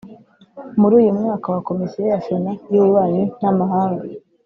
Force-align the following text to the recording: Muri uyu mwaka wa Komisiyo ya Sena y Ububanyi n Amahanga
Muri 0.79 0.93
uyu 0.99 1.11
mwaka 1.19 1.45
wa 1.53 1.61
Komisiyo 1.69 2.03
ya 2.11 2.19
Sena 2.25 2.51
y 2.71 2.75
Ububanyi 2.81 3.23
n 3.41 3.43
Amahanga 3.51 4.03